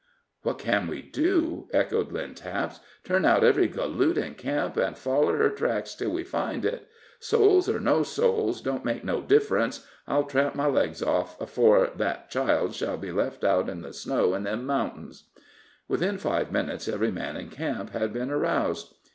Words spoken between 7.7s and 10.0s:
no souls, don't make no diff'rence.